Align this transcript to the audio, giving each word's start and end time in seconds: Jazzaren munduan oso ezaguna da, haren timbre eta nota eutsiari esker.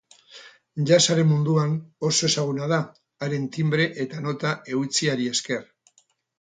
Jazzaren 0.91 1.29
munduan 1.31 1.75
oso 2.09 2.31
ezaguna 2.33 2.71
da, 2.73 2.81
haren 3.27 3.47
timbre 3.59 3.89
eta 4.07 4.25
nota 4.27 4.57
eutsiari 4.81 5.33
esker. 5.37 5.65